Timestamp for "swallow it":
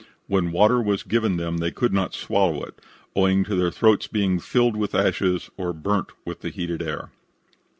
2.15-2.73